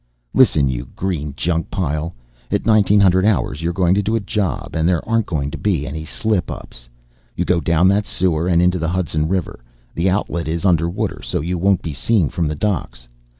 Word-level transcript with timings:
"Listen, 0.33 0.67
you 0.67 0.85
green 0.95 1.35
junk 1.37 1.69
pile, 1.69 2.15
at 2.49 2.65
1900 2.65 3.23
hours 3.23 3.61
you're 3.61 3.71
going 3.71 3.93
to 3.93 4.01
do 4.01 4.15
a 4.15 4.19
job, 4.19 4.71
and 4.73 4.89
there 4.89 5.07
aren't 5.07 5.27
going 5.27 5.51
to 5.51 5.59
be 5.59 5.85
any 5.85 6.03
slip 6.05 6.49
ups. 6.49 6.89
You 7.35 7.45
go 7.45 7.59
down 7.61 7.87
that 7.89 8.07
sewer 8.07 8.47
and 8.47 8.63
into 8.63 8.79
the 8.79 8.89
Hudson 8.89 9.27
River. 9.27 9.59
The 9.93 10.09
outlet 10.09 10.47
is 10.47 10.65
under 10.65 10.89
water, 10.89 11.21
so 11.21 11.39
you 11.39 11.59
won't 11.59 11.83
be 11.83 11.93
seen 11.93 12.29
from 12.29 12.47
the 12.47 12.55
docks. 12.55 13.07